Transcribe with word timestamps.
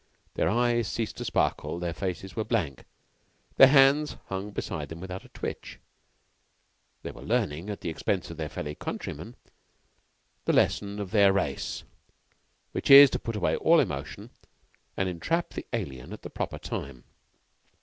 Their 0.33 0.49
eyes 0.49 0.87
ceased 0.87 1.17
to 1.17 1.25
sparkle; 1.25 1.77
their 1.77 1.93
faces 1.93 2.35
were 2.35 2.43
blank; 2.43 2.85
their 3.57 3.67
hands 3.67 4.15
hung 4.29 4.49
beside 4.49 4.89
them 4.89 4.99
without 4.99 5.23
a 5.25 5.29
twitch. 5.29 5.77
They 7.03 7.11
were 7.11 7.21
learning, 7.21 7.69
at 7.69 7.81
the 7.81 7.89
expense 7.89 8.31
of 8.31 8.39
a 8.39 8.49
fellow 8.49 8.73
countryman, 8.73 9.35
the 10.45 10.53
lesson 10.53 10.97
of 10.99 11.11
their 11.11 11.31
race, 11.31 11.83
which 12.71 12.89
is 12.89 13.11
to 13.11 13.19
put 13.19 13.35
away 13.35 13.55
all 13.57 13.79
emotion 13.79 14.31
and 14.97 15.07
entrap 15.07 15.49
the 15.51 15.67
alien 15.71 16.13
at 16.13 16.23
the 16.23 16.31
proper 16.31 16.57
time. 16.57 17.03